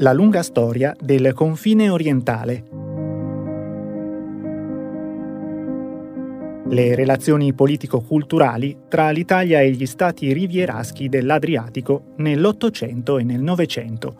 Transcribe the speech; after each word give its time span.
La 0.00 0.12
lunga 0.12 0.44
storia 0.44 0.94
del 0.96 1.32
confine 1.32 1.90
orientale. 1.90 2.62
Le 6.68 6.94
relazioni 6.94 7.52
politico-culturali 7.52 8.82
tra 8.86 9.10
l'Italia 9.10 9.60
e 9.60 9.72
gli 9.72 9.86
stati 9.86 10.32
rivieraschi 10.32 11.08
dell'Adriatico 11.08 12.12
nell'Ottocento 12.18 13.18
e 13.18 13.24
nel 13.24 13.40
Novecento. 13.40 14.14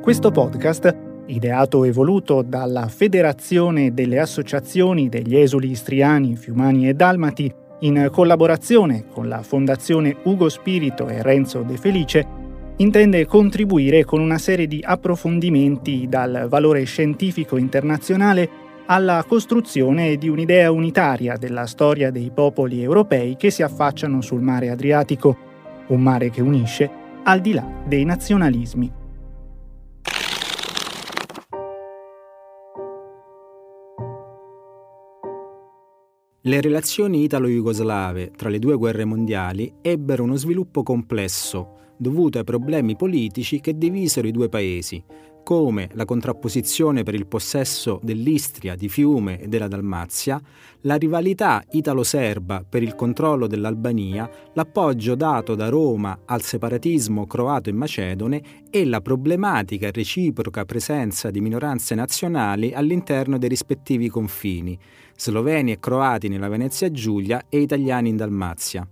Questo 0.00 0.30
podcast, 0.30 0.96
ideato 1.26 1.84
e 1.84 1.92
voluto 1.92 2.40
dalla 2.40 2.88
Federazione 2.88 3.92
delle 3.92 4.18
Associazioni 4.18 5.10
degli 5.10 5.36
Esuli 5.36 5.72
Istriani, 5.72 6.36
Fiumani 6.36 6.88
e 6.88 6.94
Dalmati, 6.94 7.52
in 7.80 8.08
collaborazione 8.10 9.04
con 9.10 9.28
la 9.28 9.42
Fondazione 9.42 10.16
Ugo 10.24 10.48
Spirito 10.48 11.08
e 11.08 11.22
Renzo 11.22 11.62
De 11.62 11.76
Felice, 11.76 12.26
intende 12.76 13.26
contribuire 13.26 14.04
con 14.04 14.20
una 14.20 14.38
serie 14.38 14.66
di 14.66 14.80
approfondimenti 14.82 16.06
dal 16.08 16.46
valore 16.48 16.84
scientifico 16.84 17.56
internazionale 17.56 18.48
alla 18.86 19.24
costruzione 19.26 20.16
di 20.16 20.28
un'idea 20.28 20.72
unitaria 20.72 21.36
della 21.36 21.66
storia 21.66 22.10
dei 22.10 22.30
popoli 22.34 22.82
europei 22.82 23.36
che 23.36 23.50
si 23.50 23.62
affacciano 23.62 24.20
sul 24.20 24.40
mare 24.40 24.70
Adriatico, 24.70 25.36
un 25.88 26.00
mare 26.00 26.30
che 26.30 26.40
unisce 26.40 26.90
al 27.22 27.40
di 27.40 27.52
là 27.52 27.66
dei 27.86 28.04
nazionalismi. 28.04 28.99
Le 36.42 36.62
relazioni 36.62 37.24
italo-jugoslave 37.24 38.30
tra 38.34 38.48
le 38.48 38.58
due 38.58 38.76
guerre 38.76 39.04
mondiali 39.04 39.70
ebbero 39.82 40.22
uno 40.22 40.36
sviluppo 40.36 40.82
complesso, 40.82 41.92
dovuto 41.98 42.38
ai 42.38 42.44
problemi 42.44 42.96
politici 42.96 43.60
che 43.60 43.76
divisero 43.76 44.26
i 44.26 44.30
due 44.30 44.48
paesi, 44.48 45.04
come 45.50 45.88
la 45.94 46.04
contrapposizione 46.04 47.02
per 47.02 47.14
il 47.14 47.26
possesso 47.26 47.98
dell'Istria, 48.04 48.76
di 48.76 48.88
Fiume 48.88 49.40
e 49.40 49.48
della 49.48 49.66
Dalmazia, 49.66 50.40
la 50.82 50.94
rivalità 50.94 51.60
italo-serba 51.72 52.64
per 52.68 52.84
il 52.84 52.94
controllo 52.94 53.48
dell'Albania, 53.48 54.30
l'appoggio 54.52 55.16
dato 55.16 55.56
da 55.56 55.68
Roma 55.68 56.20
al 56.24 56.42
separatismo 56.42 57.26
croato 57.26 57.68
e 57.68 57.72
macedone 57.72 58.42
e 58.70 58.84
la 58.84 59.00
problematica 59.00 59.90
reciproca 59.90 60.64
presenza 60.64 61.32
di 61.32 61.40
minoranze 61.40 61.96
nazionali 61.96 62.72
all'interno 62.72 63.36
dei 63.36 63.48
rispettivi 63.48 64.08
confini, 64.08 64.78
sloveni 65.16 65.72
e 65.72 65.80
croati 65.80 66.28
nella 66.28 66.46
Venezia 66.46 66.92
Giulia 66.92 67.46
e 67.48 67.58
italiani 67.58 68.10
in 68.10 68.16
Dalmazia. 68.16 68.88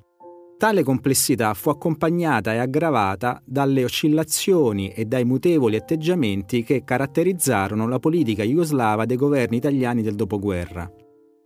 Tale 0.59 0.83
complessità 0.83 1.55
fu 1.55 1.69
accompagnata 1.69 2.53
e 2.53 2.57
aggravata 2.57 3.41
dalle 3.45 3.85
oscillazioni 3.85 4.89
e 4.89 5.05
dai 5.05 5.25
mutevoli 5.25 5.77
atteggiamenti 5.77 6.65
che 6.65 6.83
caratterizzarono 6.83 7.87
la 7.87 8.01
politica 8.01 8.43
jugoslava 8.43 9.05
dei 9.05 9.17
governi 9.17 9.59
italiani 9.59 10.03
del 10.03 10.17
dopoguerra. 10.17 10.91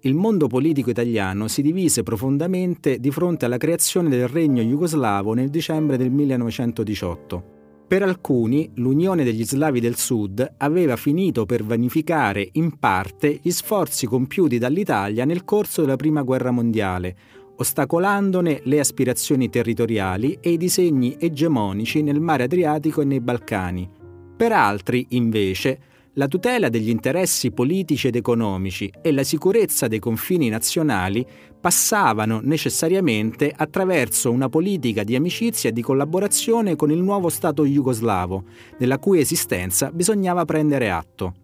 Il 0.00 0.14
mondo 0.14 0.46
politico 0.46 0.88
italiano 0.88 1.46
si 1.46 1.60
divise 1.60 2.02
profondamente 2.02 2.98
di 3.00 3.10
fronte 3.10 3.44
alla 3.44 3.58
creazione 3.58 4.08
del 4.08 4.28
regno 4.28 4.62
jugoslavo 4.62 5.34
nel 5.34 5.50
dicembre 5.50 5.98
del 5.98 6.10
1918. 6.10 7.60
Per 7.86 8.02
alcuni 8.02 8.70
l'Unione 8.76 9.24
degli 9.24 9.44
Slavi 9.44 9.78
del 9.78 9.96
Sud 9.96 10.54
aveva 10.56 10.96
finito 10.96 11.44
per 11.44 11.62
vanificare 11.62 12.48
in 12.52 12.78
parte 12.78 13.40
gli 13.42 13.50
sforzi 13.50 14.06
compiuti 14.06 14.56
dall'Italia 14.56 15.26
nel 15.26 15.44
corso 15.44 15.82
della 15.82 15.96
Prima 15.96 16.22
Guerra 16.22 16.50
Mondiale, 16.50 17.14
ostacolandone 17.62 18.60
le 18.64 18.80
aspirazioni 18.80 19.48
territoriali 19.48 20.38
e 20.40 20.50
i 20.50 20.56
disegni 20.56 21.16
egemonici 21.18 22.02
nel 22.02 22.20
mare 22.20 22.44
Adriatico 22.44 23.00
e 23.00 23.04
nei 23.04 23.20
Balcani. 23.20 23.88
Per 24.36 24.52
altri, 24.52 25.06
invece, 25.10 25.78
la 26.14 26.28
tutela 26.28 26.68
degli 26.68 26.90
interessi 26.90 27.52
politici 27.52 28.08
ed 28.08 28.16
economici 28.16 28.92
e 29.00 29.12
la 29.12 29.22
sicurezza 29.22 29.88
dei 29.88 29.98
confini 29.98 30.48
nazionali 30.48 31.24
passavano 31.58 32.40
necessariamente 32.42 33.52
attraverso 33.56 34.30
una 34.30 34.48
politica 34.48 35.04
di 35.04 35.14
amicizia 35.14 35.70
e 35.70 35.72
di 35.72 35.80
collaborazione 35.80 36.76
con 36.76 36.90
il 36.90 36.98
nuovo 36.98 37.28
Stato 37.28 37.64
jugoslavo, 37.64 38.44
della 38.76 38.98
cui 38.98 39.20
esistenza 39.20 39.90
bisognava 39.90 40.44
prendere 40.44 40.90
atto. 40.90 41.34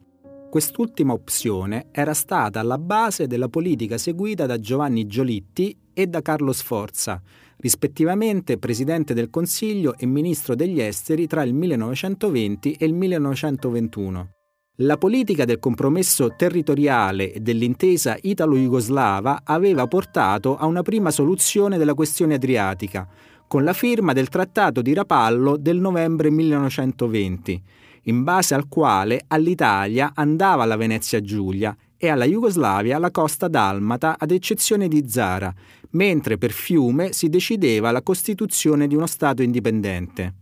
Quest'ultima 0.50 1.12
opzione 1.12 1.88
era 1.92 2.14
stata 2.14 2.60
alla 2.60 2.78
base 2.78 3.26
della 3.26 3.48
politica 3.48 3.98
seguita 3.98 4.46
da 4.46 4.58
Giovanni 4.58 5.06
Giolitti 5.06 5.76
e 5.92 6.06
da 6.06 6.22
Carlo 6.22 6.52
Sforza, 6.52 7.20
rispettivamente 7.58 8.56
Presidente 8.56 9.12
del 9.12 9.28
Consiglio 9.28 9.94
e 9.98 10.06
Ministro 10.06 10.54
degli 10.54 10.80
Esteri 10.80 11.26
tra 11.26 11.42
il 11.42 11.52
1920 11.52 12.72
e 12.72 12.86
il 12.86 12.94
1921. 12.94 14.30
La 14.76 14.96
politica 14.96 15.44
del 15.44 15.58
compromesso 15.58 16.34
territoriale 16.34 17.30
e 17.30 17.40
dell'intesa 17.40 18.16
italo-jugoslava 18.18 19.42
aveva 19.44 19.86
portato 19.86 20.56
a 20.56 20.64
una 20.64 20.82
prima 20.82 21.10
soluzione 21.10 21.76
della 21.76 21.94
questione 21.94 22.34
adriatica, 22.34 23.06
con 23.46 23.64
la 23.64 23.74
firma 23.74 24.14
del 24.14 24.28
Trattato 24.28 24.80
di 24.80 24.94
Rapallo 24.94 25.58
del 25.58 25.78
novembre 25.78 26.30
1920, 26.30 27.62
in 28.08 28.24
base 28.24 28.54
al 28.54 28.68
quale 28.68 29.24
all'Italia 29.28 30.12
andava 30.14 30.64
la 30.64 30.76
Venezia 30.76 31.20
Giulia 31.20 31.76
e 31.96 32.08
alla 32.08 32.24
Jugoslavia 32.24 32.98
la 32.98 33.10
costa 33.10 33.48
dalmata 33.48 34.16
ad 34.18 34.30
eccezione 34.30 34.88
di 34.88 35.04
Zara, 35.08 35.52
mentre 35.90 36.38
per 36.38 36.50
Fiume 36.50 37.12
si 37.12 37.28
decideva 37.28 37.90
la 37.90 38.02
costituzione 38.02 38.86
di 38.86 38.94
uno 38.94 39.06
Stato 39.06 39.42
indipendente. 39.42 40.34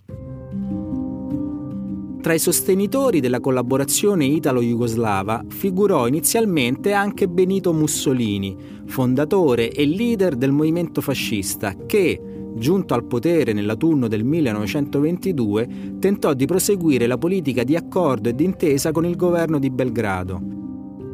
Tra 2.21 2.35
i 2.35 2.39
sostenitori 2.41 3.21
della 3.21 3.39
collaborazione 3.39 4.25
italo-jugoslava 4.25 5.45
figurò 5.49 6.09
inizialmente 6.09 6.93
anche 6.93 7.29
Benito 7.29 7.73
Mussolini, 7.73 8.57
fondatore 8.87 9.71
e 9.71 9.87
leader 9.87 10.35
del 10.35 10.51
movimento 10.51 11.01
fascista, 11.01 11.75
che, 11.87 12.21
giunto 12.57 12.95
al 12.95 13.05
potere 13.05 13.53
nell'autunno 13.53 14.09
del 14.09 14.25
1922, 14.25 15.69
tentò 15.99 16.35
di 16.35 16.47
proseguire 16.47 17.07
la 17.07 17.19
politica 17.19 17.63
di 17.63 17.77
accordo 17.77 18.29
e 18.29 18.35
d'intesa 18.35 18.93
con 18.93 19.05
il 19.05 19.17
governo 19.17 19.59
di 19.59 19.71
Belgrado. 19.71 20.41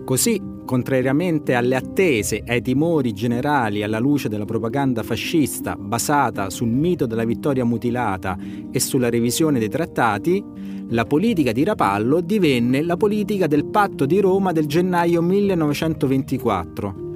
Così, 0.05 0.41
contrariamente 0.65 1.55
alle 1.55 1.77
attese 1.77 2.43
e 2.45 2.53
ai 2.53 2.63
timori 2.63 3.13
generali 3.13 3.83
alla 3.83 3.99
luce 3.99 4.29
della 4.29 4.45
propaganda 4.45 5.03
fascista 5.03 5.77
basata 5.77 6.51
sul 6.51 6.69
mito 6.69 7.07
della 7.07 7.25
vittoria 7.25 7.65
mutilata 7.65 8.39
e 8.71 8.81
sulla 8.81 9.11
revisione 9.11 9.59
dei 9.59 9.69
trattati, 9.69 10.43
la 10.89 11.05
politica 11.05 11.53
di 11.53 11.65
Rapallo 11.65 12.21
divenne 12.21 12.83
la 12.83 12.97
politica 12.97 13.47
del 13.47 13.67
patto 13.67 14.07
di 14.07 14.21
Roma 14.21 14.53
del 14.53 14.67
gennaio 14.67 15.23
1924 15.23 17.11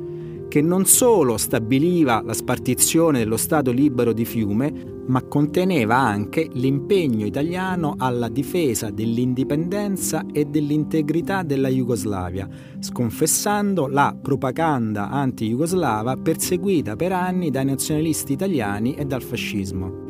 che 0.56 0.62
non 0.62 0.86
solo 0.86 1.36
stabiliva 1.36 2.22
la 2.24 2.32
spartizione 2.32 3.18
dello 3.18 3.36
Stato 3.36 3.70
libero 3.70 4.14
di 4.14 4.24
Fiume, 4.24 5.02
ma 5.06 5.22
conteneva 5.22 5.98
anche 5.98 6.48
l'impegno 6.50 7.26
italiano 7.26 7.94
alla 7.98 8.30
difesa 8.30 8.88
dell'indipendenza 8.88 10.24
e 10.32 10.46
dell'integrità 10.46 11.42
della 11.42 11.68
Jugoslavia, 11.68 12.48
sconfessando 12.78 13.86
la 13.86 14.16
propaganda 14.18 15.10
anti-jugoslava 15.10 16.16
perseguita 16.16 16.96
per 16.96 17.12
anni 17.12 17.50
dai 17.50 17.66
nazionalisti 17.66 18.32
italiani 18.32 18.94
e 18.94 19.04
dal 19.04 19.22
fascismo. 19.22 20.04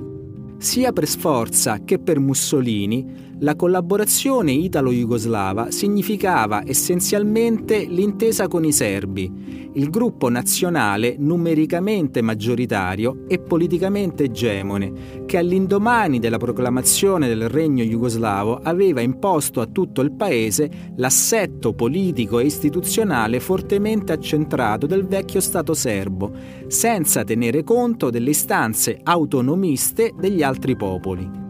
Sia 0.59 0.93
per 0.93 1.09
Sforza 1.09 1.81
che 1.85 1.99
per 1.99 2.21
Mussolini, 2.21 3.25
la 3.41 3.57
collaborazione 3.57 4.53
italo-jugoslava 4.53 5.73
significava 5.73 6.63
essenzialmente 6.65 7.85
l'intesa 7.85 8.49
con 8.49 8.65
i 8.65 8.73
serbi, 8.73 9.66
il 9.77 9.91
gruppo 9.91 10.29
nazionale 10.29 11.17
numericamente 11.19 12.23
maggioritario 12.23 13.25
e 13.29 13.39
politicamente 13.39 14.25
egemone, 14.25 15.25
che 15.27 15.37
all'indomani 15.39 16.19
della 16.19 16.39
proclamazione 16.39 17.29
del 17.29 17.49
regno 17.49 17.85
jugoslavo 17.85 18.61
aveva 18.63 19.01
imposto 19.01 19.61
a 19.61 19.67
tutto 19.67 20.01
il 20.01 20.13
paese 20.13 20.93
l'assetto 20.97 21.75
politico 21.75 22.39
e 22.39 22.45
istituzionale 22.45 23.39
fortemente 23.41 24.13
accentrato 24.13 24.87
del 24.87 25.07
vecchio 25.07 25.41
Stato 25.41 25.75
serbo, 25.75 26.33
senza 26.69 27.25
tenere 27.25 27.63
conto 27.63 28.11
delle 28.11 28.31
istanze 28.31 28.99
autonomiste 29.03 30.13
degli 30.19 30.43
altri 30.43 30.75
popoli. 30.75 31.46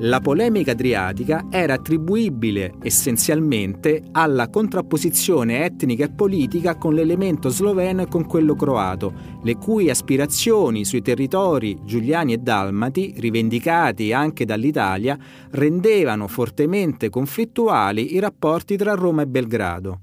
La 0.00 0.20
polemica 0.20 0.72
adriatica 0.72 1.46
era 1.48 1.72
attribuibile 1.72 2.74
essenzialmente 2.82 4.02
alla 4.12 4.50
contrapposizione 4.50 5.64
etnica 5.64 6.04
e 6.04 6.10
politica 6.10 6.76
con 6.76 6.92
l'elemento 6.92 7.48
sloveno 7.48 8.02
e 8.02 8.06
con 8.06 8.26
quello 8.26 8.54
croato, 8.54 9.14
le 9.42 9.56
cui 9.56 9.88
aspirazioni 9.88 10.84
sui 10.84 11.00
territori 11.00 11.78
giuliani 11.82 12.34
e 12.34 12.38
dalmati, 12.38 13.14
rivendicati 13.16 14.12
anche 14.12 14.44
dall'Italia, 14.44 15.16
rendevano 15.52 16.28
fortemente 16.28 17.08
conflittuali 17.08 18.14
i 18.14 18.18
rapporti 18.18 18.76
tra 18.76 18.92
Roma 18.92 19.22
e 19.22 19.26
Belgrado. 19.26 20.00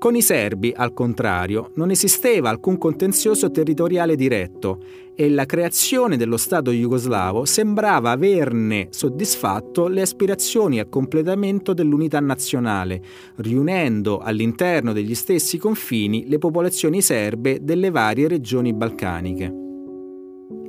Con 0.00 0.16
i 0.16 0.22
serbi, 0.22 0.72
al 0.74 0.94
contrario, 0.94 1.72
non 1.74 1.90
esisteva 1.90 2.48
alcun 2.48 2.78
contenzioso 2.78 3.50
territoriale 3.50 4.16
diretto 4.16 4.82
e 5.14 5.28
la 5.28 5.44
creazione 5.44 6.16
dello 6.16 6.38
Stato 6.38 6.70
jugoslavo 6.70 7.44
sembrava 7.44 8.10
averne 8.10 8.86
soddisfatto 8.88 9.88
le 9.88 10.00
aspirazioni 10.00 10.78
al 10.78 10.88
completamento 10.88 11.74
dell'unità 11.74 12.18
nazionale, 12.18 13.02
riunendo 13.36 14.20
all'interno 14.20 14.94
degli 14.94 15.14
stessi 15.14 15.58
confini 15.58 16.26
le 16.28 16.38
popolazioni 16.38 17.02
serbe 17.02 17.58
delle 17.60 17.90
varie 17.90 18.26
regioni 18.26 18.72
balcaniche. 18.72 19.69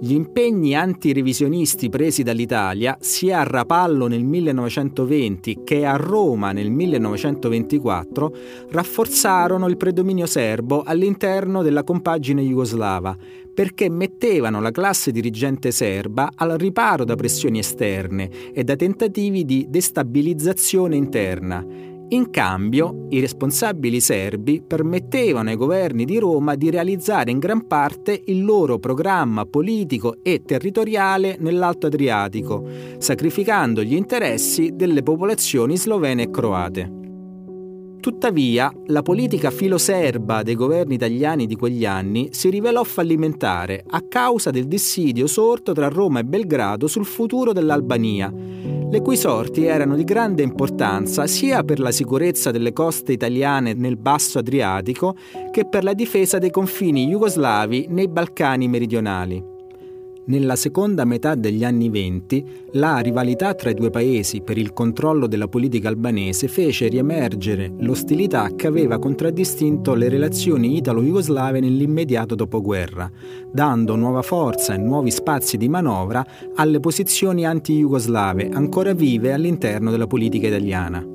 Gli 0.03 0.13
impegni 0.13 0.73
antirevisionisti 0.73 1.87
presi 1.89 2.23
dall'Italia, 2.23 2.97
sia 2.99 3.41
a 3.41 3.43
Rapallo 3.43 4.07
nel 4.07 4.23
1920 4.23 5.59
che 5.63 5.85
a 5.85 5.95
Roma 5.95 6.51
nel 6.53 6.71
1924, 6.71 8.35
rafforzarono 8.71 9.67
il 9.67 9.77
predominio 9.77 10.25
serbo 10.25 10.81
all'interno 10.81 11.61
della 11.61 11.83
compagine 11.83 12.41
jugoslava, 12.41 13.15
perché 13.53 13.91
mettevano 13.91 14.59
la 14.59 14.71
classe 14.71 15.11
dirigente 15.11 15.69
serba 15.69 16.31
al 16.33 16.57
riparo 16.57 17.05
da 17.05 17.13
pressioni 17.13 17.59
esterne 17.59 18.51
e 18.53 18.63
da 18.63 18.75
tentativi 18.75 19.45
di 19.45 19.67
destabilizzazione 19.69 20.95
interna 20.95 21.90
in 22.13 22.29
cambio, 22.29 23.07
i 23.09 23.21
responsabili 23.21 24.01
serbi 24.01 24.61
permettevano 24.61 25.49
ai 25.49 25.55
governi 25.55 26.03
di 26.03 26.19
Roma 26.19 26.55
di 26.55 26.69
realizzare 26.69 27.31
in 27.31 27.39
gran 27.39 27.67
parte 27.67 28.21
il 28.25 28.43
loro 28.43 28.79
programma 28.79 29.45
politico 29.45 30.17
e 30.21 30.41
territoriale 30.43 31.37
nell'Alto 31.39 31.87
Adriatico, 31.87 32.67
sacrificando 32.97 33.81
gli 33.81 33.95
interessi 33.95 34.71
delle 34.73 35.03
popolazioni 35.03 35.77
slovene 35.77 36.23
e 36.23 36.29
croate. 36.29 36.99
Tuttavia, 38.01 38.69
la 38.87 39.03
politica 39.03 39.49
filoserba 39.49 40.43
dei 40.43 40.55
governi 40.55 40.95
italiani 40.95 41.45
di 41.45 41.55
quegli 41.55 41.85
anni 41.85 42.29
si 42.31 42.49
rivelò 42.49 42.83
fallimentare 42.83 43.85
a 43.87 44.01
causa 44.01 44.49
del 44.49 44.67
dissidio 44.67 45.27
sorto 45.27 45.71
tra 45.71 45.87
Roma 45.87 46.19
e 46.19 46.25
Belgrado 46.25 46.87
sul 46.87 47.05
futuro 47.05 47.53
dell'Albania, 47.53 48.80
le 48.91 49.01
cui 49.01 49.15
sorti 49.15 49.63
erano 49.63 49.95
di 49.95 50.03
grande 50.03 50.43
importanza 50.43 51.25
sia 51.25 51.63
per 51.63 51.79
la 51.79 51.91
sicurezza 51.91 52.51
delle 52.51 52.73
coste 52.73 53.13
italiane 53.13 53.73
nel 53.73 53.95
basso 53.95 54.39
Adriatico 54.39 55.15
che 55.49 55.65
per 55.65 55.85
la 55.85 55.93
difesa 55.93 56.39
dei 56.39 56.51
confini 56.51 57.07
jugoslavi 57.07 57.85
nei 57.89 58.09
Balcani 58.09 58.67
meridionali. 58.67 59.50
Nella 60.31 60.55
seconda 60.55 61.03
metà 61.03 61.35
degli 61.35 61.65
anni 61.65 61.89
venti, 61.89 62.41
la 62.75 62.99
rivalità 62.99 63.53
tra 63.53 63.69
i 63.69 63.73
due 63.73 63.89
paesi 63.89 64.39
per 64.39 64.57
il 64.57 64.71
controllo 64.71 65.27
della 65.27 65.49
politica 65.49 65.89
albanese 65.89 66.47
fece 66.47 66.87
riemergere 66.87 67.73
l'ostilità 67.79 68.49
che 68.55 68.67
aveva 68.67 68.97
contraddistinto 68.97 69.93
le 69.93 70.07
relazioni 70.07 70.77
italo-jugoslave 70.77 71.59
nell'immediato 71.59 72.35
dopoguerra, 72.35 73.11
dando 73.51 73.97
nuova 73.97 74.21
forza 74.21 74.73
e 74.73 74.77
nuovi 74.77 75.11
spazi 75.11 75.57
di 75.57 75.67
manovra 75.67 76.25
alle 76.55 76.79
posizioni 76.79 77.45
anti-jugoslave 77.45 78.51
ancora 78.53 78.93
vive 78.93 79.33
all'interno 79.33 79.91
della 79.91 80.07
politica 80.07 80.47
italiana 80.47 81.10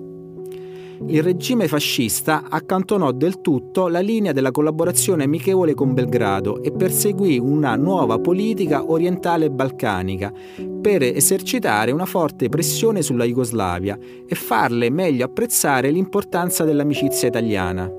il 1.08 1.22
regime 1.22 1.68
fascista 1.68 2.44
accantonò 2.48 3.12
del 3.12 3.40
tutto 3.40 3.88
la 3.88 4.00
linea 4.00 4.32
della 4.32 4.50
collaborazione 4.50 5.24
amichevole 5.24 5.74
con 5.74 5.92
Belgrado 5.92 6.62
e 6.62 6.72
perseguì 6.72 7.38
una 7.38 7.76
nuova 7.76 8.18
politica 8.18 8.90
orientale 8.90 9.50
balcanica 9.50 10.32
per 10.80 11.02
esercitare 11.02 11.92
una 11.92 12.06
forte 12.06 12.48
pressione 12.48 13.02
sulla 13.02 13.24
Jugoslavia 13.24 13.98
e 14.26 14.34
farle 14.34 14.90
meglio 14.90 15.26
apprezzare 15.26 15.90
l'importanza 15.90 16.64
dell'amicizia 16.64 17.28
italiana. 17.28 17.90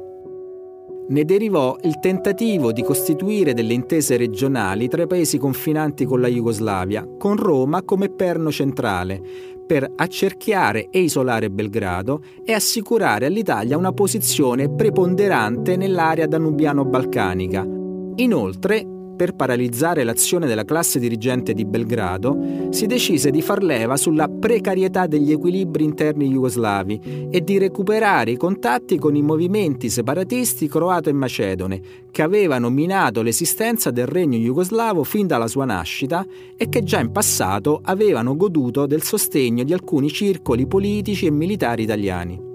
Ne 1.10 1.24
derivò 1.24 1.78
il 1.84 2.00
tentativo 2.00 2.74
di 2.74 2.84
costituire 2.84 3.54
delle 3.54 3.74
intese 3.74 4.18
regionali 4.18 4.90
tra 4.90 5.04
i 5.04 5.08
paesi 5.08 5.38
confinanti 5.38 6.04
con 6.04 6.20
la 6.20 6.28
Jugoslavia, 6.28 7.08
con 7.18 7.38
Roma 7.38 7.82
come 7.84 8.10
perno 8.10 8.52
centrale, 8.52 9.22
per 9.68 9.92
accerchiare 9.96 10.90
e 10.90 11.00
isolare 11.02 11.52
Belgrado 11.52 12.22
e 12.44 12.54
assicurare 12.54 13.28
all'Italia 13.28 13.78
una 13.78 13.92
posizione 13.92 14.70
preponderante 14.70 15.76
nell'area 15.76 16.26
danubiano-balcanica. 16.26 17.64
Inoltre, 18.16 18.97
per 19.18 19.34
paralizzare 19.34 20.06
l'azione 20.06 20.48
della 20.48 20.64
classe 20.64 21.00
dirigente 21.00 21.54
di 21.54 21.66
Belgrado, 21.66 22.70
si 22.70 22.86
decise 22.86 23.32
di 23.32 23.42
far 23.42 23.64
leva 23.64 23.98
sulla 23.98 24.30
precarietà 24.30 25.08
degli 25.08 25.32
equilibri 25.32 25.84
interni 25.84 26.30
jugoslavi 26.30 27.28
e 27.30 27.44
di 27.44 27.58
recuperare 27.58 28.32
i 28.32 28.38
contatti 28.38 28.98
con 28.98 29.16
i 29.16 29.22
movimenti 29.22 29.90
separatisti 29.90 30.70
croato 30.70 31.10
e 31.10 31.14
macedone, 31.14 31.82
che 32.12 32.22
avevano 32.22 32.70
minato 32.70 33.22
l'esistenza 33.22 33.92
del 33.92 34.08
regno 34.08 34.38
jugoslavo 34.38 35.04
fin 35.04 35.28
dalla 35.28 35.48
sua 35.48 35.66
nascita 35.66 36.26
e 36.56 36.70
che 36.70 36.84
già 36.84 37.00
in 37.00 37.12
passato 37.12 37.82
avevano 37.84 38.38
goduto 38.38 38.86
del 38.86 39.02
sostegno 39.02 39.64
di 39.64 39.74
alcuni 39.74 40.10
circoli 40.10 40.68
politici 40.68 41.26
e 41.26 41.32
militari 41.32 41.84
italiani. 41.84 42.47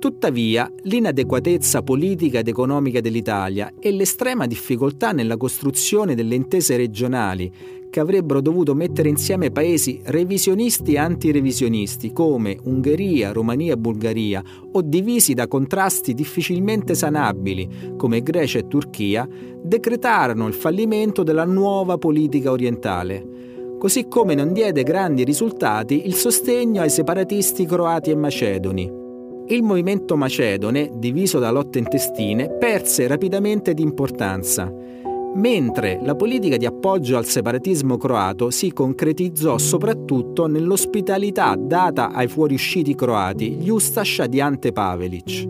Tuttavia, 0.00 0.72
l'inadeguatezza 0.84 1.82
politica 1.82 2.38
ed 2.38 2.48
economica 2.48 3.02
dell'Italia 3.02 3.74
e 3.78 3.92
l'estrema 3.92 4.46
difficoltà 4.46 5.12
nella 5.12 5.36
costruzione 5.36 6.14
delle 6.14 6.36
intese 6.36 6.78
regionali 6.78 7.52
che 7.90 8.00
avrebbero 8.00 8.40
dovuto 8.40 8.74
mettere 8.74 9.10
insieme 9.10 9.50
paesi 9.50 10.00
revisionisti 10.04 10.94
e 10.94 10.98
antirevisionisti 10.98 12.14
come 12.14 12.56
Ungheria, 12.64 13.32
Romania 13.32 13.74
e 13.74 13.76
Bulgaria 13.76 14.42
o 14.72 14.80
divisi 14.80 15.34
da 15.34 15.46
contrasti 15.46 16.14
difficilmente 16.14 16.94
sanabili 16.94 17.94
come 17.98 18.22
Grecia 18.22 18.58
e 18.58 18.68
Turchia, 18.68 19.28
decretarono 19.62 20.46
il 20.46 20.54
fallimento 20.54 21.22
della 21.22 21.44
nuova 21.44 21.98
politica 21.98 22.50
orientale 22.50 23.76
così 23.78 24.08
come 24.08 24.34
non 24.34 24.54
diede 24.54 24.82
grandi 24.82 25.24
risultati 25.24 26.06
il 26.06 26.14
sostegno 26.14 26.80
ai 26.80 26.90
separatisti 26.90 27.64
croati 27.64 28.10
e 28.10 28.14
macedoni. 28.14 28.99
Il 29.50 29.64
movimento 29.64 30.16
macedone, 30.16 30.92
diviso 30.94 31.40
da 31.40 31.50
lotte 31.50 31.80
intestine, 31.80 32.48
perse 32.50 33.08
rapidamente 33.08 33.74
di 33.74 33.82
importanza, 33.82 34.72
mentre 35.34 35.98
la 36.04 36.14
politica 36.14 36.56
di 36.56 36.66
appoggio 36.66 37.16
al 37.16 37.24
separatismo 37.24 37.96
croato 37.96 38.50
si 38.50 38.72
concretizzò 38.72 39.58
soprattutto 39.58 40.46
nell'ospitalità 40.46 41.56
data 41.58 42.12
ai 42.12 42.28
fuoriusciti 42.28 42.94
croati, 42.94 43.54
gli 43.54 43.70
Ustaša 43.70 44.28
di 44.28 44.40
Ante 44.40 44.70
Pavelic. 44.70 45.48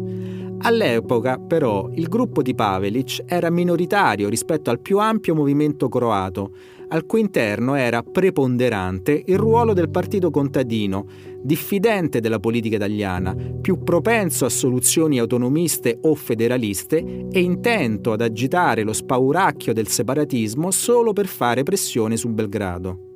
All'epoca, 0.63 1.39
però, 1.39 1.91
il 1.93 2.09
gruppo 2.09 2.41
di 2.41 2.55
Pavelic 2.55 3.25
era 3.27 3.51
minoritario 3.51 4.31
rispetto 4.31 4.71
al 4.71 4.81
più 4.81 4.99
ampio 4.99 5.35
movimento 5.35 5.91
croato, 5.91 6.53
al 6.89 7.05
cui 7.05 7.21
interno 7.21 7.75
era 7.75 8.03
preponderante 8.03 9.23
il 9.27 9.37
ruolo 9.37 9.75
del 9.75 9.91
partito 9.91 10.31
contadino, 10.31 11.07
diffidente 11.43 12.21
della 12.21 12.39
politica 12.39 12.77
italiana, 12.77 13.35
più 13.61 13.83
propenso 13.83 14.45
a 14.45 14.51
soluzioni 14.51 15.19
autonomiste 15.19 15.99
o 16.03 16.15
federaliste 16.15 17.29
e 17.31 17.41
intento 17.41 18.13
ad 18.13 18.21
agitare 18.21 18.83
lo 18.83 18.93
spauracchio 18.93 19.73
del 19.73 19.89
separatismo 19.89 20.71
solo 20.71 21.13
per 21.13 21.27
fare 21.27 21.63
pressione 21.63 22.17
su 22.17 22.29
Belgrado. 22.29 23.10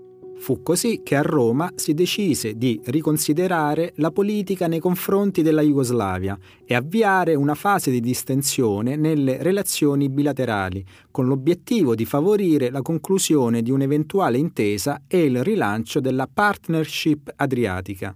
Fu 0.45 0.63
così 0.63 1.01
che 1.03 1.17
a 1.17 1.23
Roma 1.23 1.73
si 1.75 1.95
decise 1.95 2.59
di 2.59 2.79
riconsiderare 2.85 3.95
la 3.97 4.11
politica 4.11 4.67
nei 4.67 4.79
confronti 4.79 5.41
della 5.41 5.63
Jugoslavia 5.63 6.39
e 6.67 6.75
avviare 6.75 7.35
una 7.35 7.55
fase 7.55 7.91
di 7.91 7.99
distensione 7.99 8.95
nelle 8.95 9.43
relazioni 9.43 10.11
bilaterali, 10.11 10.85
con 11.11 11.25
l'obiettivo 11.25 11.95
di 11.95 12.05
favorire 12.05 12.69
la 12.69 12.83
conclusione 12.83 13.63
di 13.63 13.71
un'eventuale 13.71 14.37
intesa 14.37 15.05
e 15.09 15.25
il 15.25 15.43
rilancio 15.43 16.01
della 16.01 16.29
partnership 16.31 17.33
adriatica. 17.37 18.15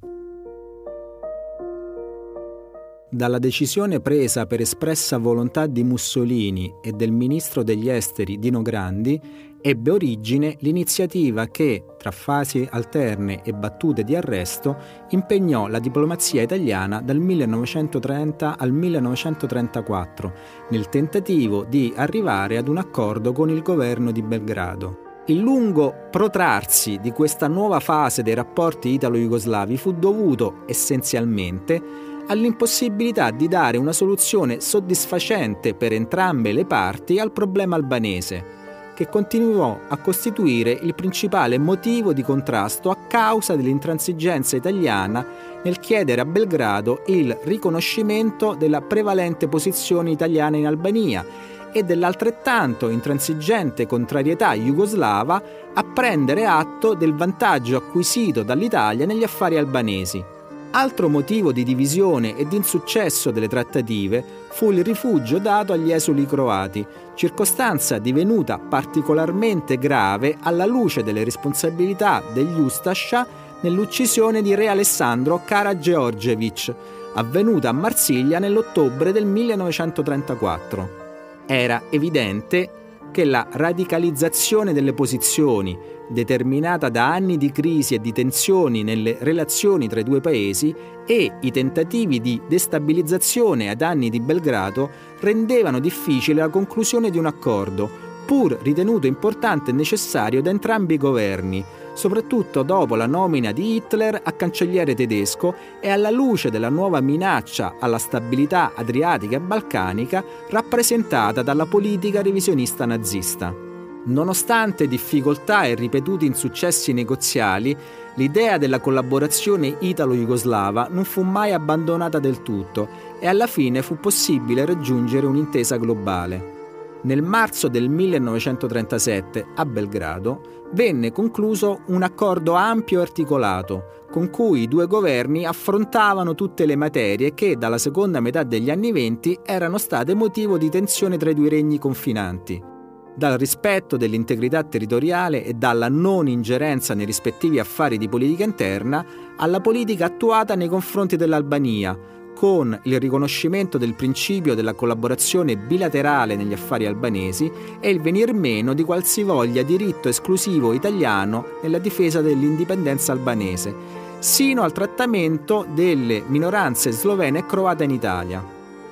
Dalla 3.10 3.38
decisione 3.38 4.00
presa 4.00 4.44
per 4.44 4.60
espressa 4.60 5.16
volontà 5.16 5.66
di 5.66 5.82
Mussolini 5.82 6.74
e 6.82 6.92
del 6.92 7.10
ministro 7.10 7.62
degli 7.62 7.88
esteri 7.88 8.38
Dino 8.38 8.60
Grandi 8.60 9.18
ebbe 9.62 9.90
origine 9.90 10.56
l'iniziativa 10.60 11.46
che, 11.46 11.84
tra 11.96 12.10
fasi 12.10 12.68
alterne 12.70 13.42
e 13.44 13.54
battute 13.54 14.04
di 14.04 14.14
arresto, 14.14 14.76
impegnò 15.08 15.68
la 15.68 15.78
diplomazia 15.78 16.42
italiana 16.42 17.00
dal 17.00 17.18
1930 17.18 18.58
al 18.58 18.72
1934 18.72 20.32
nel 20.68 20.90
tentativo 20.90 21.64
di 21.64 21.90
arrivare 21.96 22.58
ad 22.58 22.68
un 22.68 22.76
accordo 22.76 23.32
con 23.32 23.48
il 23.48 23.62
governo 23.62 24.10
di 24.12 24.22
Belgrado. 24.22 25.06
Il 25.28 25.38
lungo 25.38 25.94
protrarsi 26.10 26.98
di 27.00 27.10
questa 27.10 27.48
nuova 27.48 27.80
fase 27.80 28.22
dei 28.22 28.34
rapporti 28.34 28.90
italo-jugoslavi 28.90 29.76
fu 29.76 29.92
dovuto 29.92 30.62
essenzialmente 30.66 32.07
all'impossibilità 32.28 33.30
di 33.30 33.48
dare 33.48 33.76
una 33.76 33.92
soluzione 33.92 34.60
soddisfacente 34.60 35.74
per 35.74 35.92
entrambe 35.92 36.52
le 36.52 36.64
parti 36.64 37.18
al 37.18 37.32
problema 37.32 37.76
albanese 37.76 38.56
che 38.98 39.08
continuò 39.08 39.78
a 39.86 39.96
costituire 39.98 40.72
il 40.72 40.92
principale 40.92 41.56
motivo 41.56 42.12
di 42.12 42.24
contrasto 42.24 42.90
a 42.90 42.96
causa 43.06 43.54
dell'intransigenza 43.54 44.56
italiana 44.56 45.24
nel 45.62 45.78
chiedere 45.78 46.20
a 46.20 46.24
Belgrado 46.24 47.02
il 47.06 47.38
riconoscimento 47.44 48.54
della 48.54 48.80
prevalente 48.80 49.46
posizione 49.46 50.10
italiana 50.10 50.56
in 50.56 50.66
Albania 50.66 51.24
e 51.70 51.84
dell'altrettanto 51.84 52.88
intransigente 52.88 53.86
contrarietà 53.86 54.54
jugoslava 54.54 55.42
a 55.72 55.84
prendere 55.84 56.44
atto 56.44 56.94
del 56.94 57.14
vantaggio 57.14 57.76
acquisito 57.76 58.42
dall'Italia 58.42 59.06
negli 59.06 59.22
affari 59.22 59.56
albanesi. 59.56 60.37
Altro 60.70 61.08
motivo 61.08 61.50
di 61.50 61.64
divisione 61.64 62.36
e 62.36 62.46
di 62.46 62.56
insuccesso 62.56 63.30
delle 63.30 63.48
trattative 63.48 64.22
fu 64.50 64.70
il 64.70 64.84
rifugio 64.84 65.38
dato 65.38 65.72
agli 65.72 65.90
esuli 65.90 66.26
croati, 66.26 66.86
circostanza 67.14 67.98
divenuta 67.98 68.58
particolarmente 68.58 69.78
grave 69.78 70.36
alla 70.40 70.66
luce 70.66 71.02
delle 71.02 71.24
responsabilità 71.24 72.22
degli 72.34 72.60
Ustascia 72.60 73.26
nell'uccisione 73.60 74.42
di 74.42 74.54
re 74.54 74.68
Alessandro 74.68 75.40
Karageorgievich, 75.44 76.74
avvenuta 77.14 77.70
a 77.70 77.72
Marsiglia 77.72 78.38
nell'ottobre 78.38 79.10
del 79.10 79.24
1934. 79.24 81.06
Era 81.46 81.84
evidente 81.88 82.70
che 83.10 83.24
la 83.24 83.46
radicalizzazione 83.50 84.74
delle 84.74 84.92
posizioni, 84.92 85.76
determinata 86.08 86.88
da 86.88 87.12
anni 87.12 87.36
di 87.36 87.52
crisi 87.52 87.94
e 87.94 88.00
di 88.00 88.12
tensioni 88.12 88.82
nelle 88.82 89.16
relazioni 89.20 89.88
tra 89.88 90.00
i 90.00 90.04
due 90.04 90.20
paesi, 90.20 90.74
e 91.06 91.32
i 91.40 91.50
tentativi 91.50 92.20
di 92.20 92.40
destabilizzazione 92.46 93.70
ad 93.70 93.80
anni 93.80 94.10
di 94.10 94.20
Belgrado 94.20 94.90
rendevano 95.20 95.78
difficile 95.78 96.42
la 96.42 96.48
conclusione 96.48 97.10
di 97.10 97.16
un 97.16 97.26
accordo, 97.26 98.06
pur 98.26 98.58
ritenuto 98.60 99.06
importante 99.06 99.70
e 99.70 99.74
necessario 99.74 100.42
da 100.42 100.50
entrambi 100.50 100.94
i 100.94 100.98
governi, 100.98 101.64
soprattutto 101.94 102.62
dopo 102.62 102.94
la 102.94 103.06
nomina 103.06 103.52
di 103.52 103.76
Hitler 103.76 104.20
a 104.22 104.32
cancelliere 104.32 104.94
tedesco 104.94 105.54
e 105.80 105.88
alla 105.88 106.10
luce 106.10 106.50
della 106.50 106.68
nuova 106.68 107.00
minaccia 107.00 107.76
alla 107.80 107.98
stabilità 107.98 108.72
adriatica 108.74 109.36
e 109.36 109.40
balcanica 109.40 110.22
rappresentata 110.50 111.42
dalla 111.42 111.64
politica 111.64 112.20
revisionista 112.20 112.84
nazista. 112.84 113.67
Nonostante 114.08 114.88
difficoltà 114.88 115.64
e 115.64 115.74
ripetuti 115.74 116.24
insuccessi 116.24 116.94
negoziali, 116.94 117.76
l'idea 118.14 118.56
della 118.56 118.80
collaborazione 118.80 119.76
italo-jugoslava 119.80 120.88
non 120.90 121.04
fu 121.04 121.20
mai 121.22 121.52
abbandonata 121.52 122.18
del 122.18 122.42
tutto 122.42 122.88
e 123.20 123.26
alla 123.26 123.46
fine 123.46 123.82
fu 123.82 124.00
possibile 124.00 124.64
raggiungere 124.64 125.26
un'intesa 125.26 125.76
globale. 125.76 126.56
Nel 127.02 127.22
marzo 127.22 127.68
del 127.68 127.90
1937 127.90 129.46
a 129.54 129.66
Belgrado 129.66 130.66
venne 130.72 131.12
concluso 131.12 131.80
un 131.88 132.02
accordo 132.02 132.54
ampio 132.54 133.00
e 133.00 133.02
articolato, 133.02 134.06
con 134.10 134.30
cui 134.30 134.62
i 134.62 134.68
due 134.68 134.86
governi 134.86 135.44
affrontavano 135.44 136.34
tutte 136.34 136.64
le 136.64 136.76
materie 136.76 137.34
che 137.34 137.58
dalla 137.58 137.78
seconda 137.78 138.20
metà 138.20 138.42
degli 138.42 138.70
anni 138.70 138.90
venti 138.90 139.38
erano 139.44 139.76
state 139.76 140.14
motivo 140.14 140.56
di 140.56 140.70
tensione 140.70 141.18
tra 141.18 141.28
i 141.28 141.34
due 141.34 141.50
regni 141.50 141.78
confinanti. 141.78 142.76
Dal 143.18 143.36
rispetto 143.36 143.96
dell'integrità 143.96 144.62
territoriale 144.62 145.44
e 145.44 145.54
dalla 145.54 145.88
non 145.88 146.28
ingerenza 146.28 146.94
nei 146.94 147.04
rispettivi 147.04 147.58
affari 147.58 147.98
di 147.98 148.08
politica 148.08 148.44
interna 148.44 149.04
alla 149.36 149.58
politica 149.58 150.04
attuata 150.04 150.54
nei 150.54 150.68
confronti 150.68 151.16
dell'Albania, 151.16 151.98
con 152.32 152.78
il 152.84 153.00
riconoscimento 153.00 153.76
del 153.76 153.94
principio 153.94 154.54
della 154.54 154.74
collaborazione 154.74 155.56
bilaterale 155.56 156.36
negli 156.36 156.52
affari 156.52 156.86
albanesi 156.86 157.50
e 157.80 157.90
il 157.90 158.00
venir 158.00 158.32
meno 158.34 158.72
di 158.72 158.84
qualsivoglia 158.84 159.64
diritto 159.64 160.08
esclusivo 160.08 160.72
italiano 160.72 161.44
nella 161.62 161.78
difesa 161.78 162.20
dell'indipendenza 162.20 163.10
albanese, 163.10 163.74
sino 164.20 164.62
al 164.62 164.70
trattamento 164.70 165.66
delle 165.74 166.22
minoranze 166.24 166.92
slovene 166.92 167.40
e 167.40 167.46
croate 167.46 167.82
in 167.82 167.90
Italia. 167.90 168.40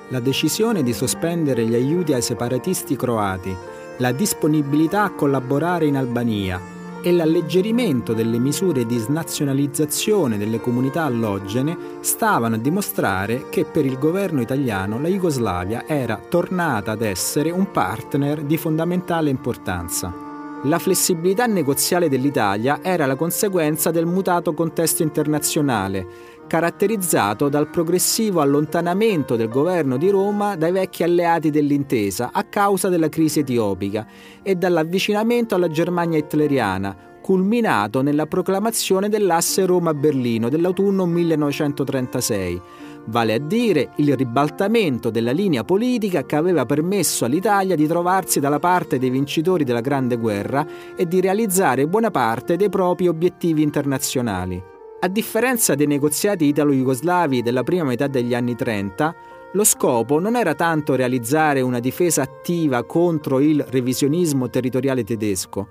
La 0.09 0.19
decisione 0.19 0.83
di 0.83 0.91
sospendere 0.91 1.65
gli 1.65 1.75
aiuti 1.75 2.11
ai 2.11 2.21
separatisti 2.21 2.97
croati, 2.97 3.55
la 3.97 4.11
disponibilità 4.11 5.03
a 5.03 5.11
collaborare 5.11 5.85
in 5.85 5.97
Albania 5.97 6.75
e 7.01 7.11
l'alleggerimento 7.11 8.13
delle 8.13 8.37
misure 8.37 8.85
di 8.85 8.97
snazionalizzazione 8.97 10.37
delle 10.37 10.59
comunità 10.59 11.03
allogene 11.03 11.77
stavano 12.01 12.55
a 12.55 12.59
dimostrare 12.59 13.49
che 13.49 13.65
per 13.65 13.85
il 13.85 13.97
governo 13.97 14.41
italiano 14.41 14.99
la 14.99 15.07
Jugoslavia 15.07 15.85
era 15.87 16.19
tornata 16.27 16.91
ad 16.91 17.01
essere 17.01 17.49
un 17.49 17.71
partner 17.71 18.41
di 18.41 18.57
fondamentale 18.57 19.29
importanza. 19.29 20.25
La 20.63 20.79
flessibilità 20.79 21.45
negoziale 21.45 22.09
dell'Italia 22.09 22.79
era 22.81 23.05
la 23.05 23.15
conseguenza 23.15 23.91
del 23.91 24.07
mutato 24.07 24.53
contesto 24.53 25.03
internazionale, 25.03 26.05
caratterizzato 26.47 27.49
dal 27.49 27.69
progressivo 27.69 28.41
allontanamento 28.41 29.35
del 29.35 29.49
governo 29.49 29.97
di 29.97 30.09
Roma 30.09 30.55
dai 30.55 30.71
vecchi 30.71 31.03
alleati 31.03 31.51
dell'intesa 31.51 32.31
a 32.33 32.43
causa 32.45 32.89
della 32.89 33.09
crisi 33.09 33.39
etiopica 33.39 34.07
e 34.41 34.55
dall'avvicinamento 34.55 35.53
alla 35.53 35.67
Germania 35.67 36.17
hitleriana, 36.17 36.95
culminato 37.21 38.01
nella 38.01 38.25
proclamazione 38.25 39.09
dell'asse 39.09 39.65
Roma-Berlino 39.65 40.47
dell'autunno 40.47 41.05
1936, 41.05 42.61
vale 43.07 43.33
a 43.33 43.39
dire 43.39 43.91
il 43.97 44.15
ribaltamento 44.15 45.09
della 45.09 45.31
linea 45.31 45.65
politica 45.65 46.25
che 46.25 46.37
aveva 46.37 46.65
permesso 46.65 47.25
all'Italia 47.25 47.75
di 47.75 47.85
trovarsi 47.85 48.39
dalla 48.39 48.59
parte 48.59 48.97
dei 48.97 49.09
vincitori 49.09 49.65
della 49.65 49.81
Grande 49.81 50.15
Guerra 50.15 50.65
e 50.95 51.05
di 51.05 51.19
realizzare 51.19 51.85
buona 51.87 52.11
parte 52.11 52.55
dei 52.55 52.69
propri 52.69 53.09
obiettivi 53.09 53.61
internazionali. 53.61 54.75
A 54.99 55.09
differenza 55.09 55.75
dei 55.75 55.85
negoziati 55.85 56.45
italo-jugoslavi 56.45 57.43
della 57.43 57.61
prima 57.61 57.83
metà 57.83 58.07
degli 58.07 58.33
anni 58.33 58.55
30, 58.55 59.15
lo 59.53 59.63
scopo 59.63 60.19
non 60.19 60.35
era 60.35 60.55
tanto 60.55 60.95
realizzare 60.95 61.61
una 61.61 61.79
difesa 61.79 62.23
attiva 62.23 62.83
contro 62.83 63.39
il 63.39 63.63
revisionismo 63.63 64.49
territoriale 64.49 65.03
tedesco, 65.03 65.67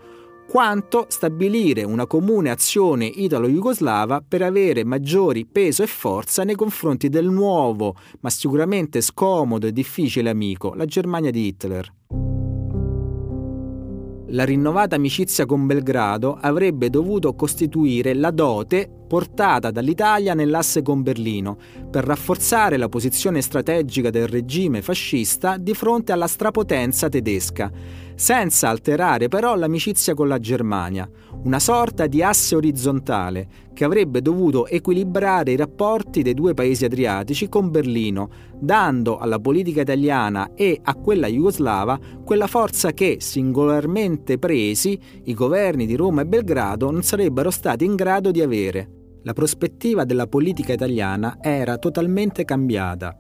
quanto 0.48 1.06
stabilire 1.08 1.82
una 1.82 2.06
comune 2.06 2.50
azione 2.50 3.06
italo-jugoslava 3.06 4.22
per 4.26 4.42
avere 4.42 4.84
maggiori 4.84 5.44
peso 5.44 5.82
e 5.82 5.88
forza 5.88 6.44
nei 6.44 6.54
confronti 6.54 7.08
del 7.08 7.28
nuovo, 7.28 7.96
ma 8.20 8.30
sicuramente 8.30 9.00
scomodo 9.00 9.66
e 9.66 9.72
difficile 9.72 10.30
amico, 10.30 10.72
la 10.74 10.84
Germania 10.84 11.32
di 11.32 11.46
Hitler. 11.48 11.92
La 14.30 14.44
rinnovata 14.44 14.96
amicizia 14.96 15.46
con 15.46 15.66
Belgrado 15.66 16.36
avrebbe 16.40 16.90
dovuto 16.90 17.34
costituire 17.34 18.14
la 18.14 18.30
dote 18.30 18.95
portata 19.06 19.70
dall'Italia 19.70 20.34
nell'asse 20.34 20.82
con 20.82 21.02
Berlino 21.02 21.56
per 21.90 22.04
rafforzare 22.04 22.76
la 22.76 22.88
posizione 22.88 23.40
strategica 23.40 24.10
del 24.10 24.28
regime 24.28 24.82
fascista 24.82 25.56
di 25.56 25.74
fronte 25.74 26.12
alla 26.12 26.26
strapotenza 26.26 27.08
tedesca, 27.08 27.70
senza 28.14 28.68
alterare 28.68 29.28
però 29.28 29.54
l'amicizia 29.54 30.14
con 30.14 30.26
la 30.26 30.38
Germania, 30.38 31.08
una 31.44 31.60
sorta 31.60 32.06
di 32.06 32.22
asse 32.22 32.56
orizzontale 32.56 33.64
che 33.74 33.84
avrebbe 33.84 34.22
dovuto 34.22 34.66
equilibrare 34.66 35.52
i 35.52 35.56
rapporti 35.56 36.22
dei 36.22 36.32
due 36.32 36.54
paesi 36.54 36.86
adriatici 36.86 37.48
con 37.48 37.70
Berlino, 37.70 38.30
dando 38.58 39.18
alla 39.18 39.38
politica 39.38 39.82
italiana 39.82 40.52
e 40.54 40.80
a 40.82 40.94
quella 40.94 41.26
jugoslava 41.26 41.98
quella 42.24 42.46
forza 42.46 42.92
che, 42.92 43.18
singolarmente 43.20 44.38
presi, 44.38 44.98
i 45.24 45.34
governi 45.34 45.84
di 45.84 45.94
Roma 45.94 46.22
e 46.22 46.26
Belgrado 46.26 46.90
non 46.90 47.02
sarebbero 47.02 47.50
stati 47.50 47.84
in 47.84 47.94
grado 47.94 48.30
di 48.30 48.40
avere. 48.40 48.95
La 49.26 49.32
prospettiva 49.32 50.04
della 50.04 50.28
politica 50.28 50.72
italiana 50.72 51.38
era 51.40 51.78
totalmente 51.78 52.44
cambiata. 52.44 53.12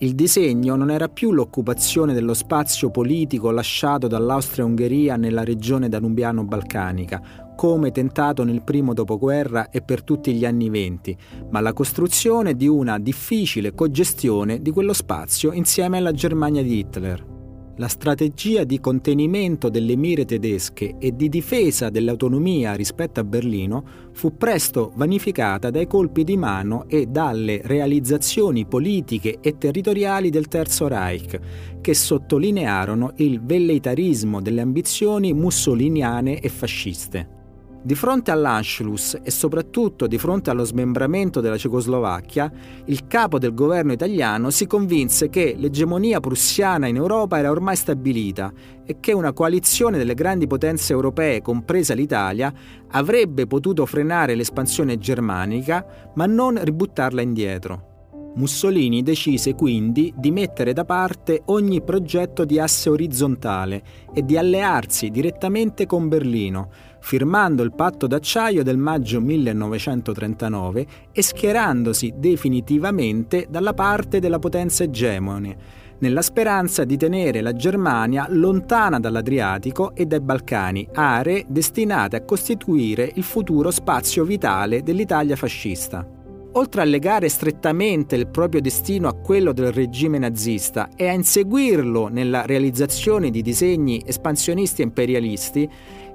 Il 0.00 0.14
disegno 0.14 0.76
non 0.76 0.90
era 0.90 1.08
più 1.08 1.32
l'occupazione 1.32 2.12
dello 2.12 2.34
spazio 2.34 2.90
politico 2.90 3.50
lasciato 3.50 4.06
dall'Austria-Ungheria 4.06 5.16
nella 5.16 5.42
regione 5.42 5.88
danubiano-balcanica, 5.88 7.54
come 7.56 7.92
tentato 7.92 8.44
nel 8.44 8.62
primo 8.62 8.92
dopoguerra 8.92 9.70
e 9.70 9.80
per 9.80 10.02
tutti 10.02 10.34
gli 10.34 10.44
anni 10.44 10.68
venti, 10.68 11.16
ma 11.48 11.60
la 11.60 11.72
costruzione 11.72 12.56
di 12.56 12.68
una 12.68 12.98
difficile 12.98 13.72
cogestione 13.72 14.60
di 14.60 14.70
quello 14.70 14.92
spazio 14.92 15.50
insieme 15.52 15.96
alla 15.96 16.12
Germania 16.12 16.62
di 16.62 16.76
Hitler. 16.76 17.33
La 17.76 17.88
strategia 17.88 18.62
di 18.62 18.78
contenimento 18.78 19.68
delle 19.68 19.96
mire 19.96 20.24
tedesche 20.24 20.94
e 21.00 21.16
di 21.16 21.28
difesa 21.28 21.90
dell'autonomia 21.90 22.74
rispetto 22.74 23.18
a 23.18 23.24
Berlino 23.24 23.84
fu 24.12 24.36
presto 24.36 24.92
vanificata 24.94 25.70
dai 25.70 25.88
colpi 25.88 26.22
di 26.22 26.36
mano 26.36 26.84
e 26.88 27.06
dalle 27.06 27.62
realizzazioni 27.64 28.64
politiche 28.64 29.38
e 29.40 29.58
territoriali 29.58 30.30
del 30.30 30.46
Terzo 30.46 30.86
Reich, 30.86 31.80
che 31.80 31.94
sottolinearono 31.94 33.14
il 33.16 33.42
velleitarismo 33.42 34.40
delle 34.40 34.60
ambizioni 34.60 35.32
mussoliniane 35.32 36.38
e 36.38 36.48
fasciste. 36.48 37.33
Di 37.86 37.94
fronte 37.94 38.30
all'Anschluss 38.30 39.18
e 39.22 39.30
soprattutto 39.30 40.06
di 40.06 40.16
fronte 40.16 40.48
allo 40.48 40.64
smembramento 40.64 41.42
della 41.42 41.58
Cecoslovacchia, 41.58 42.50
il 42.86 43.06
capo 43.06 43.38
del 43.38 43.52
governo 43.52 43.92
italiano 43.92 44.48
si 44.48 44.66
convinse 44.66 45.28
che 45.28 45.54
l'egemonia 45.54 46.18
prussiana 46.18 46.86
in 46.86 46.96
Europa 46.96 47.36
era 47.36 47.50
ormai 47.50 47.76
stabilita 47.76 48.50
e 48.86 49.00
che 49.00 49.12
una 49.12 49.34
coalizione 49.34 49.98
delle 49.98 50.14
grandi 50.14 50.46
potenze 50.46 50.94
europee, 50.94 51.42
compresa 51.42 51.92
l'Italia, 51.92 52.50
avrebbe 52.88 53.46
potuto 53.46 53.84
frenare 53.84 54.34
l'espansione 54.34 54.96
germanica 54.96 55.84
ma 56.14 56.24
non 56.24 56.58
ributtarla 56.58 57.20
indietro. 57.20 57.92
Mussolini 58.36 59.02
decise 59.02 59.54
quindi 59.54 60.12
di 60.16 60.32
mettere 60.32 60.72
da 60.72 60.84
parte 60.84 61.42
ogni 61.46 61.82
progetto 61.82 62.44
di 62.44 62.58
asse 62.58 62.90
orizzontale 62.90 63.82
e 64.12 64.24
di 64.24 64.36
allearsi 64.36 65.10
direttamente 65.10 65.86
con 65.86 66.08
Berlino, 66.08 66.68
firmando 67.04 67.62
il 67.62 67.74
patto 67.74 68.06
d'acciaio 68.06 68.62
del 68.62 68.78
maggio 68.78 69.20
1939 69.20 70.86
e 71.12 71.22
schierandosi 71.22 72.14
definitivamente 72.16 73.46
dalla 73.50 73.74
parte 73.74 74.20
della 74.20 74.38
potenza 74.38 74.84
egemone, 74.84 75.56
nella 75.98 76.22
speranza 76.22 76.84
di 76.84 76.96
tenere 76.96 77.42
la 77.42 77.52
Germania 77.52 78.26
lontana 78.30 78.98
dall'Adriatico 78.98 79.94
e 79.94 80.06
dai 80.06 80.22
Balcani, 80.22 80.88
aree 80.94 81.44
destinate 81.46 82.16
a 82.16 82.24
costituire 82.24 83.12
il 83.16 83.22
futuro 83.22 83.70
spazio 83.70 84.24
vitale 84.24 84.82
dell'Italia 84.82 85.36
fascista. 85.36 86.08
Oltre 86.56 86.82
a 86.82 86.84
legare 86.84 87.28
strettamente 87.28 88.14
il 88.14 88.28
proprio 88.28 88.60
destino 88.60 89.08
a 89.08 89.14
quello 89.14 89.52
del 89.52 89.72
regime 89.72 90.18
nazista 90.18 90.88
e 90.94 91.08
a 91.08 91.12
inseguirlo 91.12 92.06
nella 92.06 92.46
realizzazione 92.46 93.30
di 93.30 93.42
disegni 93.42 94.00
espansionisti 94.06 94.80
e 94.80 94.84
imperialisti, 94.84 95.68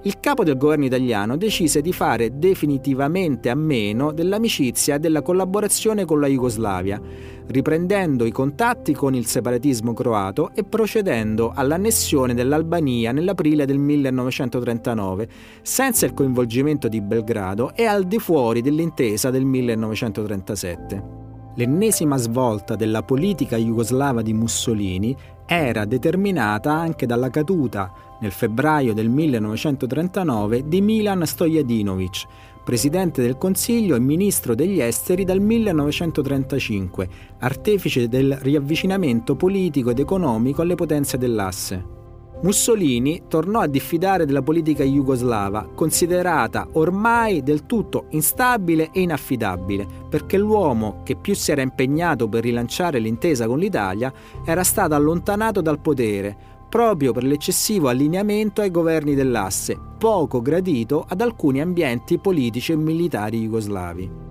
il 0.03 0.19
capo 0.21 0.45
del 0.45 0.57
governo 0.57 0.85
italiano 0.85 1.35
decise 1.35 1.81
di 1.81 1.91
fare 1.91 2.37
definitivamente 2.37 3.49
a 3.49 3.55
meno 3.55 4.13
dell'amicizia 4.13 4.95
e 4.95 4.99
della 4.99 5.21
collaborazione 5.21 6.05
con 6.05 6.21
la 6.21 6.27
Jugoslavia, 6.27 7.01
riprendendo 7.47 8.25
i 8.25 8.31
contatti 8.31 8.93
con 8.93 9.13
il 9.13 9.25
separatismo 9.25 9.93
croato 9.93 10.51
e 10.53 10.63
procedendo 10.63 11.51
all'annessione 11.53 12.33
dell'Albania 12.33 13.11
nell'aprile 13.11 13.65
del 13.65 13.77
1939, 13.77 15.27
senza 15.61 16.05
il 16.05 16.13
coinvolgimento 16.13 16.87
di 16.87 17.01
Belgrado 17.01 17.75
e 17.75 17.83
al 17.85 18.05
di 18.05 18.19
fuori 18.19 18.61
dell'intesa 18.61 19.29
del 19.29 19.43
1937. 19.43 21.28
L'ennesima 21.59 22.15
svolta 22.15 22.77
della 22.77 23.03
politica 23.03 23.57
jugoslava 23.57 24.21
di 24.21 24.31
Mussolini 24.31 25.13
era 25.45 25.83
determinata 25.83 26.71
anche 26.71 27.05
dalla 27.05 27.29
caduta, 27.29 27.91
nel 28.21 28.31
febbraio 28.31 28.93
del 28.93 29.09
1939, 29.09 30.69
di 30.69 30.79
Milan 30.79 31.25
Stojadinovic, 31.25 32.25
presidente 32.63 33.21
del 33.21 33.37
Consiglio 33.37 33.97
e 33.97 33.99
ministro 33.99 34.55
degli 34.55 34.79
esteri 34.79 35.25
dal 35.25 35.41
1935, 35.41 37.09
artefice 37.39 38.07
del 38.07 38.37
riavvicinamento 38.39 39.35
politico 39.35 39.89
ed 39.89 39.99
economico 39.99 40.61
alle 40.61 40.75
potenze 40.75 41.17
dell'asse. 41.17 41.98
Mussolini 42.41 43.23
tornò 43.27 43.59
a 43.59 43.67
diffidare 43.67 44.25
della 44.25 44.41
politica 44.41 44.85
jugoslava, 44.85 45.67
considerata 45.75 46.69
ormai 46.73 47.43
del 47.43 47.65
tutto 47.65 48.05
instabile 48.11 48.91
e 48.93 49.01
inaffidabile, 49.01 49.85
perché 50.07 50.37
l'uomo 50.37 51.01
che 51.03 51.17
più 51.17 51.35
si 51.35 51.51
era 51.51 51.61
impegnato 51.61 52.29
per 52.29 52.43
rilanciare 52.43 52.99
l'intesa 52.99 53.45
con 53.45 53.59
l'Italia 53.59 54.13
era 54.45 54.63
stato 54.63 54.95
allontanato 54.95 55.59
dal 55.59 55.81
potere, 55.81 56.57
proprio 56.69 57.11
per 57.11 57.23
l'eccessivo 57.23 57.89
allineamento 57.89 58.61
ai 58.61 58.71
governi 58.71 59.15
dell'asse, 59.15 59.77
poco 59.97 60.41
gradito 60.41 61.03
ad 61.05 61.19
alcuni 61.19 61.59
ambienti 61.59 62.19
politici 62.19 62.71
e 62.71 62.77
militari 62.77 63.41
jugoslavi. 63.41 64.28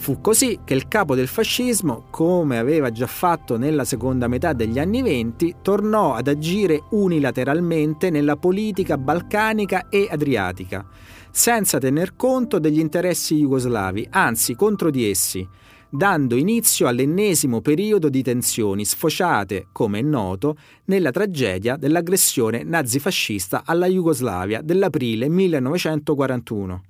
Fu 0.00 0.22
così 0.22 0.60
che 0.64 0.72
il 0.72 0.88
capo 0.88 1.14
del 1.14 1.28
fascismo, 1.28 2.06
come 2.08 2.56
aveva 2.56 2.90
già 2.90 3.06
fatto 3.06 3.58
nella 3.58 3.84
seconda 3.84 4.28
metà 4.28 4.54
degli 4.54 4.78
anni 4.78 5.02
venti, 5.02 5.56
tornò 5.60 6.14
ad 6.14 6.26
agire 6.26 6.84
unilateralmente 6.92 8.08
nella 8.08 8.36
politica 8.36 8.96
balcanica 8.96 9.90
e 9.90 10.08
adriatica, 10.10 10.86
senza 11.30 11.76
tener 11.76 12.16
conto 12.16 12.58
degli 12.58 12.78
interessi 12.78 13.36
jugoslavi, 13.36 14.06
anzi 14.08 14.54
contro 14.54 14.88
di 14.88 15.06
essi, 15.06 15.46
dando 15.90 16.34
inizio 16.34 16.86
all'ennesimo 16.86 17.60
periodo 17.60 18.08
di 18.08 18.22
tensioni 18.22 18.86
sfociate, 18.86 19.66
come 19.70 19.98
è 19.98 20.02
noto, 20.02 20.56
nella 20.86 21.10
tragedia 21.10 21.76
dell'aggressione 21.76 22.62
nazifascista 22.62 23.64
alla 23.66 23.86
Jugoslavia 23.86 24.62
dell'aprile 24.62 25.28
1941. 25.28 26.84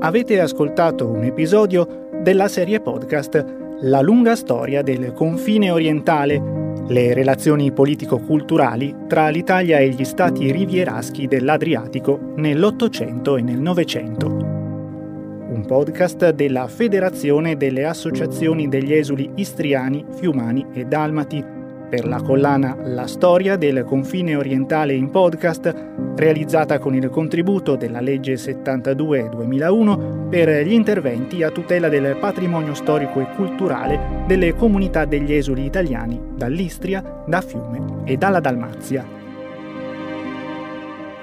Avete 0.00 0.38
ascoltato 0.38 1.08
un 1.08 1.24
episodio 1.24 2.08
della 2.22 2.46
serie 2.46 2.80
podcast 2.80 3.44
La 3.80 4.00
lunga 4.00 4.36
storia 4.36 4.80
del 4.80 5.12
confine 5.12 5.72
orientale, 5.72 6.40
le 6.86 7.12
relazioni 7.14 7.72
politico-culturali 7.72 8.94
tra 9.08 9.28
l'Italia 9.28 9.78
e 9.78 9.88
gli 9.88 10.04
stati 10.04 10.52
rivieraschi 10.52 11.26
dell'Adriatico 11.26 12.32
nell'Ottocento 12.36 13.36
e 13.36 13.42
nel 13.42 13.58
Novecento. 13.58 14.26
Un 14.28 15.64
podcast 15.66 16.30
della 16.30 16.68
Federazione 16.68 17.56
delle 17.56 17.84
Associazioni 17.84 18.68
degli 18.68 18.92
Esuli 18.92 19.28
Istriani, 19.34 20.04
Fiumani 20.14 20.64
e 20.74 20.84
Dalmati, 20.84 21.44
per 21.88 22.06
la 22.06 22.20
collana 22.20 22.76
La 22.84 23.06
storia 23.06 23.56
del 23.56 23.84
confine 23.84 24.36
orientale 24.36 24.94
in 24.94 25.10
podcast, 25.10 25.74
realizzata 26.16 26.78
con 26.78 26.94
il 26.94 27.08
contributo 27.08 27.76
della 27.76 28.00
legge 28.00 28.34
72-2001 28.34 30.28
per 30.28 30.66
gli 30.66 30.72
interventi 30.72 31.42
a 31.42 31.50
tutela 31.50 31.88
del 31.88 32.16
patrimonio 32.20 32.74
storico 32.74 33.20
e 33.20 33.28
culturale 33.34 34.24
delle 34.26 34.54
comunità 34.54 35.04
degli 35.04 35.32
esuli 35.32 35.64
italiani 35.64 36.20
dall'Istria, 36.34 37.22
da 37.26 37.40
Fiume 37.40 38.02
e 38.04 38.16
dalla 38.16 38.40
Dalmazia. 38.40 39.16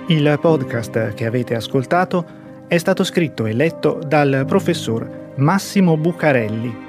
Il 0.08 0.38
podcast 0.40 1.14
che 1.14 1.26
avete 1.26 1.56
ascoltato 1.56 2.44
è 2.68 2.78
stato 2.78 3.04
scritto 3.04 3.46
e 3.46 3.54
letto 3.54 4.00
dal 4.06 4.44
professor 4.48 5.34
Massimo 5.36 5.98
Bucarelli. 5.98 6.85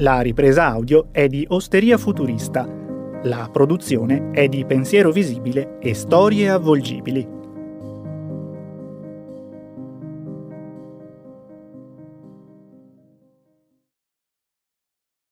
La 0.00 0.20
ripresa 0.20 0.66
audio 0.66 1.08
è 1.10 1.26
di 1.26 1.46
Osteria 1.48 1.96
Futurista. 1.96 2.68
La 3.22 3.48
produzione 3.50 4.30
è 4.30 4.46
di 4.46 4.66
Pensiero 4.66 5.10
Visibile 5.10 5.78
e 5.80 5.94
Storie 5.94 6.50
Avvolgibili. 6.50 7.26